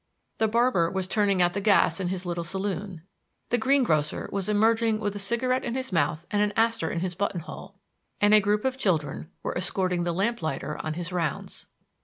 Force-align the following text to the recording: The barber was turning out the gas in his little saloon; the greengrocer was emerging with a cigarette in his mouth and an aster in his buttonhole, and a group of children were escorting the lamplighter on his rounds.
The 0.39 0.47
barber 0.47 0.89
was 0.89 1.07
turning 1.07 1.43
out 1.43 1.53
the 1.53 1.61
gas 1.61 1.99
in 1.99 2.07
his 2.07 2.25
little 2.25 2.43
saloon; 2.43 3.03
the 3.51 3.59
greengrocer 3.59 4.27
was 4.31 4.49
emerging 4.49 4.99
with 4.99 5.15
a 5.15 5.19
cigarette 5.19 5.63
in 5.63 5.75
his 5.75 5.91
mouth 5.91 6.25
and 6.31 6.41
an 6.41 6.53
aster 6.55 6.89
in 6.89 7.01
his 7.01 7.13
buttonhole, 7.13 7.75
and 8.19 8.33
a 8.33 8.41
group 8.41 8.65
of 8.65 8.79
children 8.79 9.29
were 9.43 9.55
escorting 9.55 10.03
the 10.03 10.11
lamplighter 10.11 10.79
on 10.83 10.95
his 10.95 11.13
rounds. 11.13 11.67